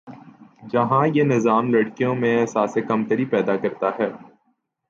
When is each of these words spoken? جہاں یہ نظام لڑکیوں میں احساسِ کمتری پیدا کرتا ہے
جہاں 0.63 1.07
یہ 1.07 1.23
نظام 1.23 1.69
لڑکیوں 1.73 2.15
میں 2.15 2.33
احساسِ 2.41 2.81
کمتری 2.87 3.25
پیدا 3.25 3.55
کرتا 3.57 3.89
ہے 3.99 4.09